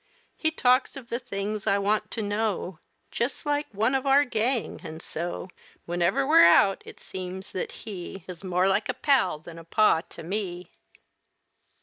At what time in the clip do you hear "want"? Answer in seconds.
1.77-2.09